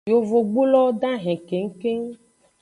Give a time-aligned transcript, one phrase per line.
[0.09, 2.05] Yovogbulowo dahen kengkeng.